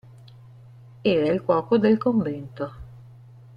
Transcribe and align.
Era 1.03 1.31
il 1.31 1.43
cuoco 1.43 1.77
del 1.77 1.99
convento. 1.99 2.73